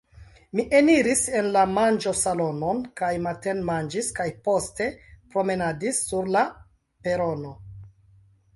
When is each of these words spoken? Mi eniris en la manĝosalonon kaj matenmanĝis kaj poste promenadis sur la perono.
Mi 0.59 0.63
eniris 0.77 1.19
en 1.39 1.49
la 1.55 1.65
manĝosalonon 1.73 2.79
kaj 3.03 3.11
matenmanĝis 3.27 4.09
kaj 4.21 4.27
poste 4.49 4.89
promenadis 5.35 6.03
sur 6.09 6.35
la 6.39 6.45
perono. 7.07 7.57